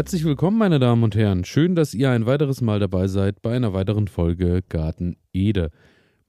[0.00, 1.44] Herzlich willkommen, meine Damen und Herren.
[1.44, 5.70] Schön, dass ihr ein weiteres Mal dabei seid bei einer weiteren Folge Garten Ede.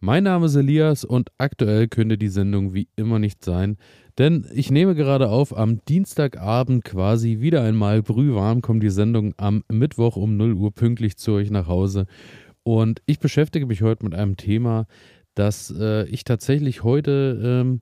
[0.01, 3.77] Mein Name ist Elias und aktuell könnte die Sendung wie immer nicht sein,
[4.17, 9.63] denn ich nehme gerade auf am Dienstagabend quasi wieder einmal brühwarm kommt die Sendung am
[9.71, 12.07] Mittwoch um 0 Uhr pünktlich zu euch nach Hause
[12.63, 14.85] und ich beschäftige mich heute mit einem Thema,
[15.33, 17.79] das äh, ich tatsächlich heute ähm,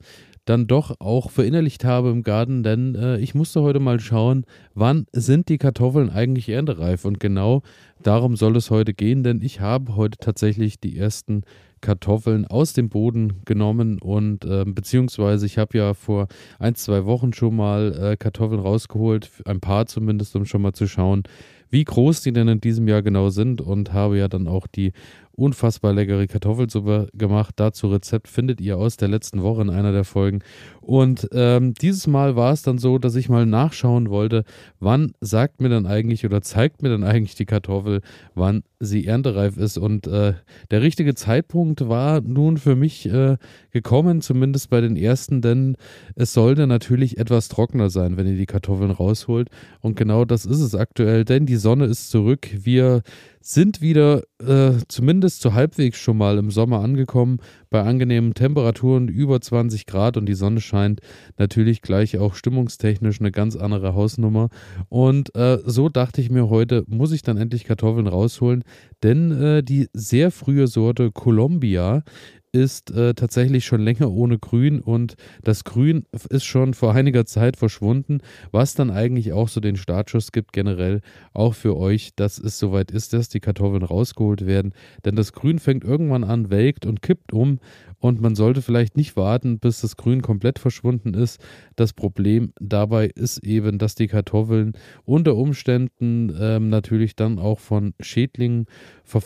[0.50, 5.06] dann doch auch verinnerlicht habe im Garten, denn äh, ich musste heute mal schauen, wann
[5.14, 7.06] sind die Kartoffeln eigentlich erntereif?
[7.06, 7.62] Und genau
[8.02, 11.44] darum soll es heute gehen, denn ich habe heute tatsächlich die ersten
[11.82, 16.28] Kartoffeln aus dem Boden genommen und äh, beziehungsweise ich habe ja vor
[16.58, 20.88] ein, zwei Wochen schon mal äh, Kartoffeln rausgeholt, ein paar zumindest, um schon mal zu
[20.88, 21.24] schauen,
[21.70, 24.94] wie groß die denn in diesem Jahr genau sind und habe ja dann auch die
[25.40, 27.56] unfassbar leckere Kartoffelsuppe gemacht.
[27.58, 30.40] Dazu Rezept findet ihr aus der letzten Woche in einer der Folgen.
[30.82, 34.44] Und ähm, dieses Mal war es dann so, dass ich mal nachschauen wollte,
[34.80, 38.02] wann sagt mir dann eigentlich oder zeigt mir dann eigentlich die Kartoffel,
[38.34, 39.78] wann sie erntereif ist.
[39.78, 40.34] Und äh,
[40.72, 43.38] der richtige Zeitpunkt war nun für mich äh,
[43.72, 45.76] gekommen, zumindest bei den ersten, denn
[46.16, 49.50] es sollte natürlich etwas trockener sein, wenn ihr die Kartoffeln rausholt.
[49.82, 52.48] Und genau das ist es aktuell, denn die Sonne ist zurück.
[52.52, 53.04] Wir
[53.42, 59.40] sind wieder äh, zumindest zu halbwegs schon mal im Sommer angekommen, bei angenehmen Temperaturen über
[59.40, 61.02] 20 Grad und die Sonne scheint.
[61.38, 64.50] Natürlich gleich auch stimmungstechnisch eine ganz andere Hausnummer.
[64.90, 68.64] Und äh, so dachte ich mir heute, muss ich dann endlich Kartoffeln rausholen,
[69.04, 72.04] denn äh, die sehr frühe Sorte Columbia
[72.52, 77.58] ist äh, tatsächlich schon länger ohne Grün und das Grün ist schon vor einiger Zeit
[77.58, 78.20] verschwunden,
[78.52, 81.02] was dann eigentlich auch so den Startschuss gibt generell
[81.34, 84.74] auch für euch, dass es soweit ist, dass die Kartoffeln rausgeholt werden,
[85.06, 87.60] denn das Grün fängt irgendwann an, welkt und kippt um
[88.00, 91.40] und man sollte vielleicht nicht warten, bis das Grün komplett verschwunden ist.
[91.76, 94.74] Das Problem dabei ist eben, dass die Kartoffeln
[95.06, 98.66] unter Umständen ähm, natürlich dann auch von Schädlingen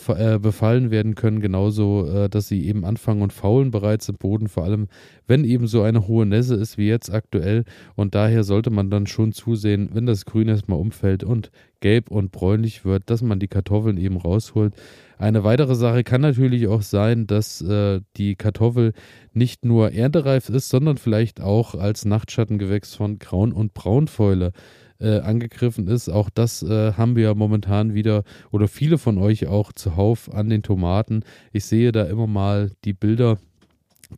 [0.08, 4.48] äh, befallen werden können, genauso, äh, dass sie eben anfangen und faulen bereits im Boden,
[4.48, 4.88] vor allem
[5.26, 7.64] wenn eben so eine hohe Nässe ist wie jetzt aktuell.
[7.94, 11.50] Und daher sollte man dann schon zusehen, wenn das Grün erstmal umfällt und
[11.84, 14.72] gelb und bräunlich wird, dass man die Kartoffeln eben rausholt.
[15.18, 18.94] Eine weitere Sache kann natürlich auch sein, dass äh, die Kartoffel
[19.34, 24.52] nicht nur erntereif ist, sondern vielleicht auch als Nachtschattengewächs von Graun- und Braunfäule
[24.98, 26.08] äh, angegriffen ist.
[26.08, 30.62] Auch das äh, haben wir momentan wieder oder viele von euch auch zuhauf an den
[30.62, 31.22] Tomaten.
[31.52, 33.36] Ich sehe da immer mal die Bilder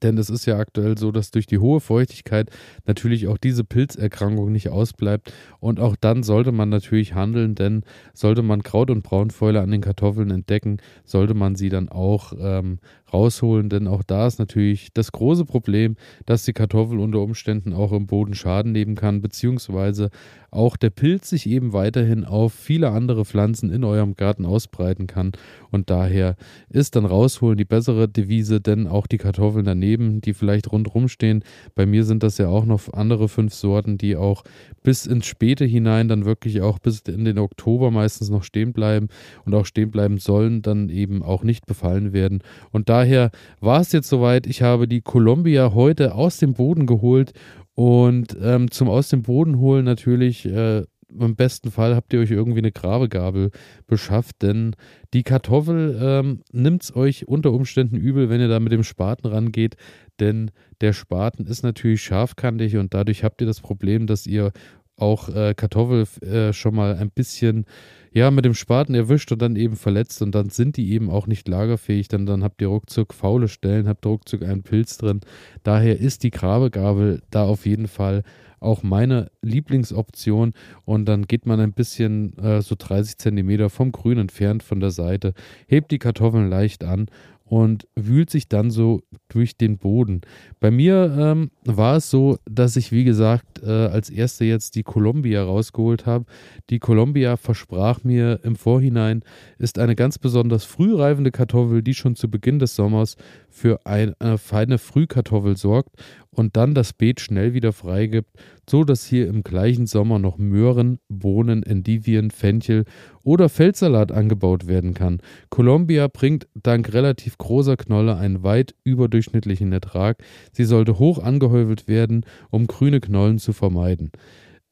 [0.02, 2.50] denn es ist ja aktuell so, dass durch die hohe Feuchtigkeit
[2.86, 5.32] natürlich auch diese Pilzerkrankung nicht ausbleibt.
[5.60, 7.82] Und auch dann sollte man natürlich handeln, denn
[8.14, 12.78] sollte man Kraut- und Braunfäule an den Kartoffeln entdecken, sollte man sie dann auch ähm,
[13.12, 13.68] rausholen.
[13.68, 18.06] Denn auch da ist natürlich das große Problem, dass die Kartoffel unter Umständen auch im
[18.06, 20.10] Boden Schaden nehmen kann, beziehungsweise
[20.56, 25.32] auch der Pilz sich eben weiterhin auf viele andere Pflanzen in eurem Garten ausbreiten kann.
[25.70, 26.36] Und daher
[26.68, 31.44] ist dann rausholen die bessere Devise, denn auch die Kartoffeln daneben, die vielleicht rundherum stehen,
[31.74, 34.42] bei mir sind das ja auch noch andere fünf Sorten, die auch
[34.82, 39.08] bis ins Späte hinein dann wirklich auch bis in den Oktober meistens noch stehen bleiben
[39.44, 42.42] und auch stehen bleiben sollen, dann eben auch nicht befallen werden.
[42.72, 43.30] Und daher
[43.60, 44.46] war es jetzt soweit.
[44.46, 47.32] Ich habe die Columbia heute aus dem Boden geholt
[47.76, 52.30] und ähm, zum Aus dem Boden holen natürlich, äh, im besten Fall habt ihr euch
[52.30, 53.50] irgendwie eine Grabegabel
[53.86, 54.74] beschafft, denn
[55.12, 59.26] die Kartoffel ähm, nimmt es euch unter Umständen übel, wenn ihr da mit dem Spaten
[59.26, 59.76] rangeht,
[60.20, 60.50] denn
[60.80, 64.52] der Spaten ist natürlich scharfkantig und dadurch habt ihr das Problem, dass ihr
[64.96, 67.66] auch äh, Kartoffel äh, schon mal ein bisschen
[68.12, 71.26] ja, mit dem Spaten erwischt und dann eben verletzt und dann sind die eben auch
[71.26, 75.20] nicht lagerfähig, dann, dann habt ihr ruckzuck faule Stellen, habt ruckzuck einen Pilz drin.
[75.64, 78.22] Daher ist die Grabegabel da auf jeden Fall
[78.58, 80.54] auch meine Lieblingsoption
[80.86, 84.92] und dann geht man ein bisschen äh, so 30 Zentimeter vom Grün entfernt von der
[84.92, 85.34] Seite,
[85.66, 87.08] hebt die Kartoffeln leicht an
[87.46, 90.20] und wühlt sich dann so durch den Boden.
[90.58, 94.82] Bei mir ähm, war es so, dass ich, wie gesagt, äh, als erste jetzt die
[94.82, 96.26] Columbia rausgeholt habe.
[96.70, 99.22] Die Columbia versprach mir im Vorhinein,
[99.58, 103.16] ist eine ganz besonders frühreifende Kartoffel, die schon zu Beginn des Sommers
[103.48, 105.96] für eine feine Frühkartoffel sorgt
[106.30, 108.30] und dann das Beet schnell wieder freigibt,
[108.68, 112.84] so dass hier im gleichen Sommer noch Möhren, Bohnen, Endivien, Fenchel
[113.22, 115.20] oder Feldsalat angebaut werden kann.
[115.50, 120.22] Columbia bringt dank relativ großer Knolle einen weit überdurchschnittlichen Ertrag.
[120.52, 124.10] Sie sollte hoch angehäufelt werden, um grüne Knollen zu vermeiden.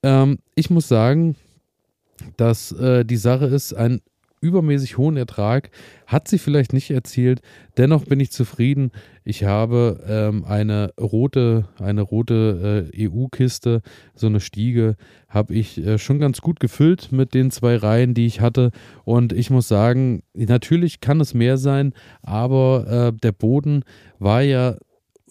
[0.02, 1.36] Ähm, ich muss sagen,
[2.36, 4.00] dass äh, die Sache ist, ein
[4.44, 5.70] übermäßig hohen Ertrag
[6.06, 7.40] hat sie vielleicht nicht erzielt.
[7.78, 8.90] Dennoch bin ich zufrieden.
[9.24, 13.80] Ich habe ähm, eine rote, eine rote äh, EU-Kiste,
[14.14, 14.96] so eine Stiege,
[15.28, 18.70] habe ich äh, schon ganz gut gefüllt mit den zwei Reihen, die ich hatte.
[19.04, 23.84] Und ich muss sagen, natürlich kann es mehr sein, aber äh, der Boden
[24.18, 24.76] war ja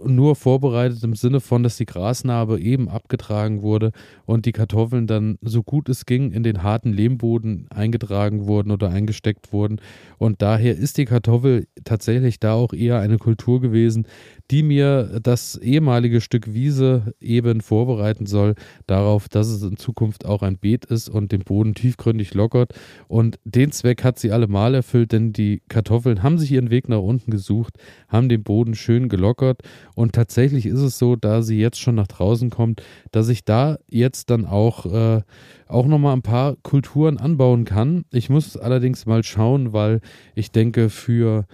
[0.04, 3.92] nur vorbereitet im Sinne von, dass die Grasnarbe eben abgetragen wurde
[4.26, 8.90] und die Kartoffeln dann so gut es ging in den harten Lehmboden eingetragen wurden oder
[8.90, 9.80] eingesteckt wurden.
[10.18, 14.08] Und daher ist die Kartoffel tatsächlich da auch eher eine Kultur gewesen,
[14.50, 18.56] die mir das ehemalige Stück Wiese eben vorbereiten soll
[18.88, 22.74] darauf, dass es in Zukunft auch ein Beet ist und den Boden tiefgründig lockert.
[23.08, 27.00] Und den Zweck hat sie allemal erfüllt, denn die Kartoffeln haben sich ihren Weg nach
[27.00, 29.62] unten gesucht, haben den Boden schön gelockert
[29.96, 32.82] und tatsächlich ist es so, da sie jetzt schon nach draußen kommt,
[33.12, 35.22] dass ich da jetzt dann auch, äh,
[35.68, 38.06] auch nochmal ein paar Kulturen anbauen kann.
[38.12, 40.02] Ich muss allerdings mal schauen, weil
[40.36, 41.46] ich denke, für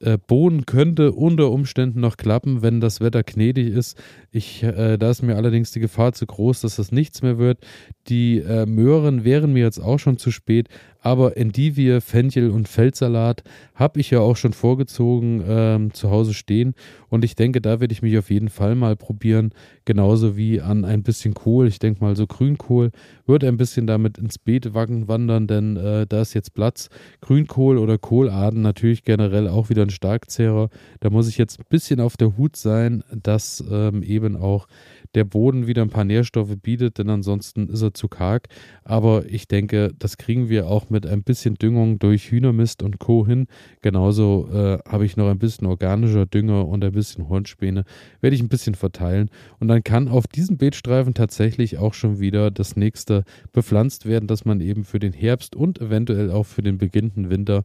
[0.00, 3.96] äh, Bohnen könnte unter Umständen noch klappen, wenn das Wetter gnädig ist.
[4.30, 7.60] Ich, äh, da ist mir allerdings die Gefahr zu groß, dass das nichts mehr wird.
[8.08, 10.68] Die äh, Möhren wären mir jetzt auch schon zu spät,
[11.00, 13.42] aber Endivie, Fenchel und Feldsalat
[13.74, 16.74] habe ich ja auch schon vorgezogen ähm, zu Hause stehen
[17.08, 19.52] und ich denke, da werde ich mich auf jeden Fall mal probieren,
[19.84, 21.68] genauso wie an ein bisschen Kohl.
[21.68, 22.90] Ich denke mal so Grünkohl
[23.26, 26.88] wird ein bisschen damit ins Beet wandern, denn äh, da ist jetzt Platz.
[27.20, 30.68] Grünkohl oder Kohladen natürlich generell auch wieder ein Starkzehrer.
[31.00, 34.66] Da muss ich jetzt ein bisschen auf der Hut sein, dass ähm, eben auch
[35.14, 38.48] der Boden wieder ein paar Nährstoffe bietet, denn ansonsten ist er zu karg.
[38.84, 43.26] Aber ich denke, das kriegen wir auch mit ein bisschen Düngung durch Hühnermist und Co.
[43.26, 43.46] hin.
[43.82, 47.84] Genauso äh, habe ich noch ein bisschen organischer Dünger und ein bisschen Hornspäne.
[48.20, 49.30] Werde ich ein bisschen verteilen.
[49.58, 54.44] Und dann kann auf diesem Beetstreifen tatsächlich auch schon wieder das nächste bepflanzt werden, dass
[54.44, 57.62] man eben für den Herbst und eventuell auch für den beginnenden Winter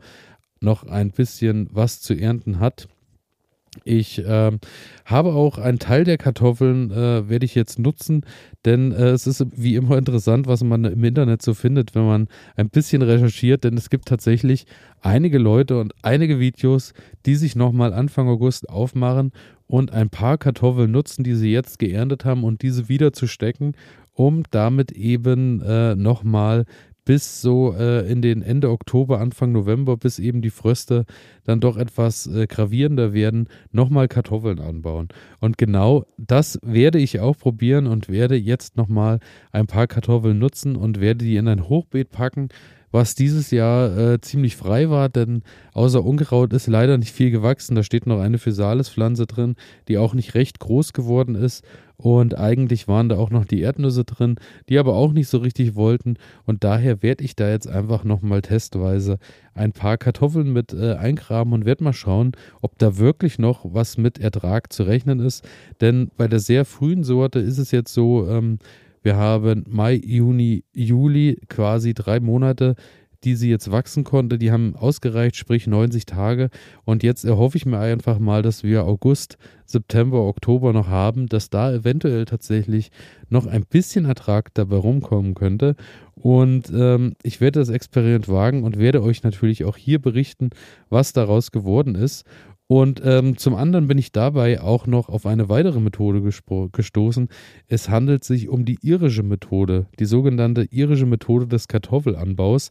[0.61, 2.87] noch ein bisschen was zu ernten hat.
[3.85, 4.51] Ich äh,
[5.05, 8.25] habe auch einen Teil der Kartoffeln, äh, werde ich jetzt nutzen,
[8.65, 12.27] denn äh, es ist wie immer interessant, was man im Internet so findet, wenn man
[12.57, 14.65] ein bisschen recherchiert, denn es gibt tatsächlich
[14.99, 16.93] einige Leute und einige Videos,
[17.25, 19.31] die sich nochmal Anfang August aufmachen
[19.67, 23.71] und ein paar Kartoffeln nutzen, die sie jetzt geerntet haben und diese wieder zu stecken,
[24.11, 26.65] um damit eben äh, nochmal
[27.05, 31.05] bis so äh, in den Ende Oktober, Anfang November, bis eben die Fröste
[31.43, 35.09] dann doch etwas äh, gravierender werden, nochmal Kartoffeln anbauen.
[35.39, 39.19] Und genau das werde ich auch probieren und werde jetzt nochmal
[39.51, 42.49] ein paar Kartoffeln nutzen und werde die in ein Hochbeet packen
[42.91, 45.43] was dieses Jahr äh, ziemlich frei war, denn
[45.73, 47.75] außer Unkraut ist leider nicht viel gewachsen.
[47.75, 49.55] Da steht noch eine Physalis-Pflanze drin,
[49.87, 51.63] die auch nicht recht groß geworden ist.
[52.01, 54.35] Und eigentlich waren da auch noch die Erdnüsse drin,
[54.69, 56.15] die aber auch nicht so richtig wollten.
[56.45, 59.19] Und daher werde ich da jetzt einfach nochmal testweise
[59.53, 62.31] ein paar Kartoffeln mit äh, eingraben und werde mal schauen,
[62.61, 65.47] ob da wirklich noch was mit Ertrag zu rechnen ist.
[65.79, 68.57] Denn bei der sehr frühen Sorte ist es jetzt so, ähm,
[69.03, 72.75] wir haben Mai, Juni, Juli, quasi drei Monate,
[73.23, 74.37] die sie jetzt wachsen konnte.
[74.37, 76.49] Die haben ausgereicht, sprich 90 Tage.
[76.83, 81.49] Und jetzt erhoffe ich mir einfach mal, dass wir August, September, Oktober noch haben, dass
[81.49, 82.91] da eventuell tatsächlich
[83.29, 85.75] noch ein bisschen Ertrag dabei rumkommen könnte.
[86.15, 90.49] Und ähm, ich werde das Experiment wagen und werde euch natürlich auch hier berichten,
[90.89, 92.25] was daraus geworden ist.
[92.71, 97.27] Und ähm, zum anderen bin ich dabei auch noch auf eine weitere Methode gestoßen.
[97.67, 102.69] Es handelt sich um die irische Methode, die sogenannte irische Methode des Kartoffelanbaus.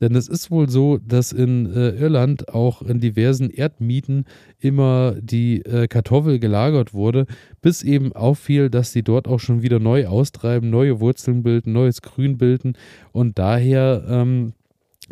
[0.00, 4.24] Denn es ist wohl so, dass in äh, Irland auch in diversen Erdmieten
[4.58, 7.26] immer die äh, Kartoffel gelagert wurde,
[7.60, 12.00] bis eben auffiel, dass sie dort auch schon wieder neu austreiben, neue Wurzeln bilden, neues
[12.00, 12.72] Grün bilden
[13.12, 14.54] und daher ähm,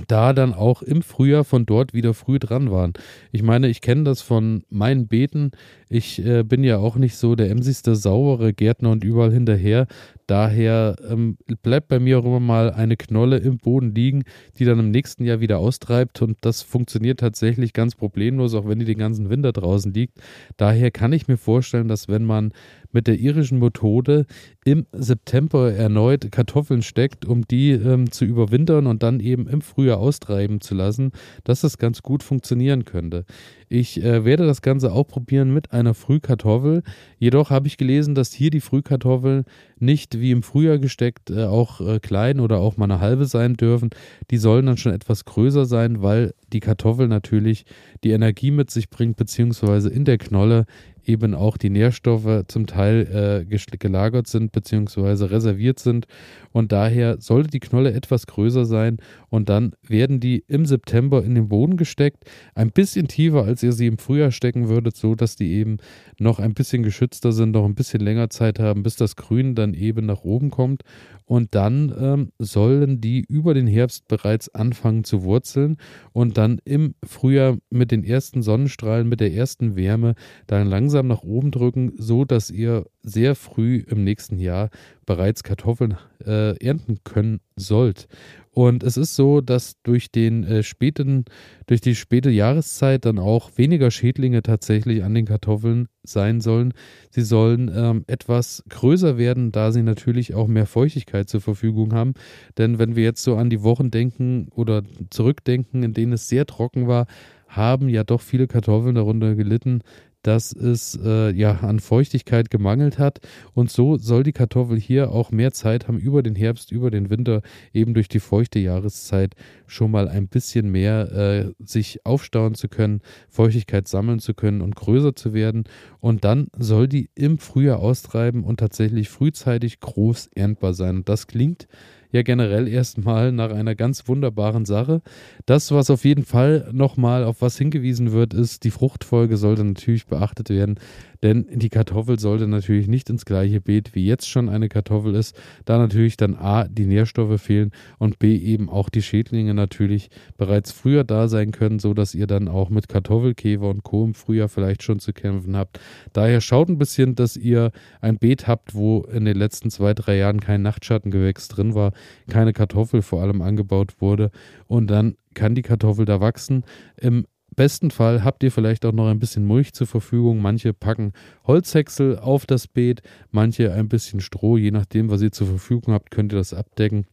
[0.07, 2.93] da dann auch im Frühjahr von dort wieder früh dran waren.
[3.33, 5.53] Ich meine, ich kenne das von meinen Beeten.
[5.93, 9.89] Ich äh, bin ja auch nicht so der emsigste saubere Gärtner und überall hinterher.
[10.29, 14.23] Daher ähm, bleibt bei mir auch immer mal eine Knolle im Boden liegen,
[14.57, 16.23] die dann im nächsten Jahr wieder austreibt.
[16.23, 20.21] Und das funktioniert tatsächlich ganz problemlos, auch wenn die den ganzen Winter draußen liegt.
[20.57, 22.53] Daher kann ich mir vorstellen, dass wenn man
[22.93, 24.27] mit der irischen Methode
[24.65, 29.99] im September erneut Kartoffeln steckt, um die ähm, zu überwintern und dann eben im Frühjahr
[29.99, 31.11] austreiben zu lassen,
[31.43, 33.25] dass das ganz gut funktionieren könnte.
[33.69, 36.83] Ich äh, werde das Ganze auch probieren mit einer Frühkartoffel.
[37.19, 39.45] Jedoch habe ich gelesen, dass hier die Frühkartoffeln
[39.79, 43.55] nicht wie im Frühjahr gesteckt äh, auch äh, klein oder auch mal eine halbe sein
[43.55, 43.91] dürfen.
[44.31, 47.65] Die sollen dann schon etwas größer sein, weil die Kartoffel natürlich
[48.05, 50.67] die Energie mit sich bringt, beziehungsweise in der Knolle
[51.07, 55.25] eben auch die Nährstoffe zum Teil äh, gelagert sind bzw.
[55.25, 56.07] reserviert sind.
[56.53, 61.35] Und daher sollte die Knolle etwas größer sein und dann werden die im September in
[61.35, 62.25] den Boden gesteckt.
[62.55, 65.79] Ein bisschen tiefer, als ihr sie im Frühjahr stecken würdet, so dass die eben
[66.19, 69.75] noch ein bisschen geschützter sind, noch ein bisschen länger Zeit haben, bis das Grün dann
[69.75, 70.83] eben nach oben kommt.
[71.25, 75.77] Und dann ähm, sollen die über den Herbst bereits anfangen zu wurzeln
[76.13, 80.15] und dann im Frühjahr mit den ersten Sonnenstrahlen, mit der ersten Wärme
[80.49, 84.71] dann langsam nach oben drücken, so dass ihr sehr früh im nächsten Jahr
[85.07, 88.09] bereits Kartoffeln äh, ernten können sollt.
[88.53, 91.25] Und es ist so, dass durch den äh, späten,
[91.67, 96.75] durch die späte Jahreszeit dann auch weniger Schädlinge tatsächlich an den Kartoffeln sein sollen.
[97.11, 102.15] Sie sollen ähm, etwas größer werden, da sie natürlich auch mehr Feuchtigkeit zur Verfügung haben.
[102.59, 106.47] Denn wenn wir jetzt so an die Wochen denken oder zurückdenken, in denen es sehr
[106.47, 107.07] trocken war,
[107.47, 109.83] haben ja doch viele Kartoffeln darunter gelitten,
[110.23, 113.21] dass es äh, ja an Feuchtigkeit gemangelt hat.
[113.55, 117.11] Und so soll die Kartoffel hier auch mehr Zeit haben, über den Herbst, über den
[117.11, 119.35] Winter, eben durch die feuchte Jahreszeit
[119.67, 124.77] schon mal ein bisschen mehr äh, sich aufstauen zu können, Feuchtigkeit sammeln zu können und
[124.77, 125.65] größer zu werden.
[126.01, 130.97] Und dann soll die im Frühjahr austreiben und tatsächlich frühzeitig groß erntbar sein.
[130.97, 131.67] Und das klingt
[132.13, 135.03] ja generell erstmal nach einer ganz wunderbaren Sache.
[135.47, 140.07] Das, was auf jeden Fall nochmal auf was hingewiesen wird, ist, die Fruchtfolge sollte natürlich
[140.07, 140.79] beachtet werden.
[141.23, 145.39] Denn die Kartoffel sollte natürlich nicht ins gleiche Beet wie jetzt schon eine Kartoffel ist,
[145.67, 150.73] da natürlich dann A, die Nährstoffe fehlen und B, eben auch die Schädlinge natürlich bereits
[150.73, 154.05] früher da sein können, so dass ihr dann auch mit Kartoffelkäfer und Co.
[154.05, 155.79] im Frühjahr vielleicht schon zu kämpfen habt.
[156.15, 160.17] Daher schaut ein bisschen, dass ihr ein Beet habt, wo in den letzten zwei, drei
[160.17, 161.93] Jahren kein Nachtschattengewächs drin war,
[162.29, 164.31] keine Kartoffel vor allem angebaut wurde
[164.67, 166.65] und dann kann die Kartoffel da wachsen.
[166.97, 167.27] Im
[167.57, 170.41] besten Fall habt ihr vielleicht auch noch ein bisschen Mulch zur Verfügung.
[170.41, 171.13] Manche packen
[171.47, 174.57] Holzhäcksel auf das Beet, manche ein bisschen Stroh.
[174.57, 177.07] Je nachdem, was ihr zur Verfügung habt, könnt ihr das abdecken.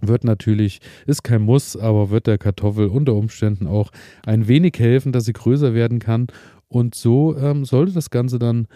[0.00, 3.90] Wird natürlich, ist kein Muss, aber wird der Kartoffel unter Umständen auch
[4.26, 6.26] ein wenig helfen, dass sie größer werden kann.
[6.68, 8.66] Und so ähm, sollte das Ganze dann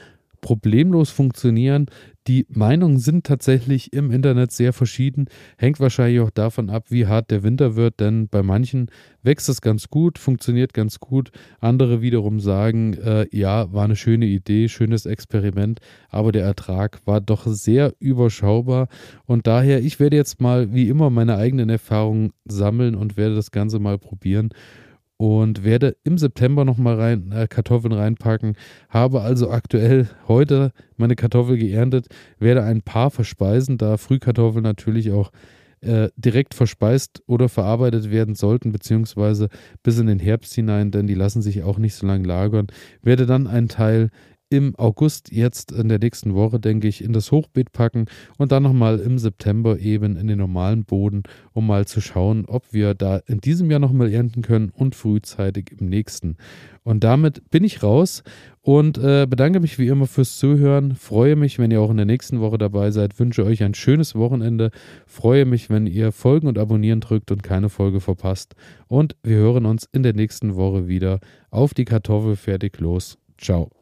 [0.40, 1.86] problemlos funktionieren.
[2.26, 5.26] Die Meinungen sind tatsächlich im Internet sehr verschieden.
[5.56, 8.90] Hängt wahrscheinlich auch davon ab, wie hart der Winter wird, denn bei manchen
[9.22, 11.30] wächst es ganz gut, funktioniert ganz gut.
[11.60, 17.20] Andere wiederum sagen, äh, ja, war eine schöne Idee, schönes Experiment, aber der Ertrag war
[17.20, 18.88] doch sehr überschaubar.
[19.26, 23.50] Und daher, ich werde jetzt mal wie immer meine eigenen Erfahrungen sammeln und werde das
[23.50, 24.50] Ganze mal probieren
[25.20, 28.56] und werde im September nochmal rein, äh, Kartoffeln reinpacken.
[28.88, 32.06] Habe also aktuell heute meine Kartoffel geerntet,
[32.38, 35.30] werde ein paar verspeisen, da Frühkartoffeln natürlich auch
[35.82, 39.50] äh, direkt verspeist oder verarbeitet werden sollten, beziehungsweise
[39.82, 42.68] bis in den Herbst hinein, denn die lassen sich auch nicht so lange lagern.
[43.02, 44.08] Werde dann einen Teil
[44.50, 48.64] im August jetzt in der nächsten Woche, denke ich, in das Hochbeet packen und dann
[48.64, 53.18] nochmal im September eben in den normalen Boden, um mal zu schauen, ob wir da
[53.26, 56.36] in diesem Jahr nochmal ernten können und frühzeitig im nächsten.
[56.82, 58.24] Und damit bin ich raus
[58.62, 60.96] und äh, bedanke mich wie immer fürs Zuhören.
[60.96, 63.20] Freue mich, wenn ihr auch in der nächsten Woche dabei seid.
[63.20, 64.70] Wünsche euch ein schönes Wochenende.
[65.06, 68.54] Freue mich, wenn ihr Folgen und Abonnieren drückt und keine Folge verpasst.
[68.88, 71.20] Und wir hören uns in der nächsten Woche wieder.
[71.50, 73.16] Auf die Kartoffel fertig los.
[73.38, 73.79] Ciao.